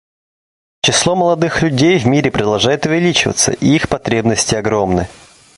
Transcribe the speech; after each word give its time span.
Число 0.81 1.15
молодых 1.15 1.61
людей 1.61 1.99
в 1.99 2.07
мире 2.07 2.31
продолжает 2.31 2.87
увеличиваться, 2.87 3.51
и 3.51 3.67
их 3.67 3.87
потребности 3.87 4.55
огромны. 4.55 5.07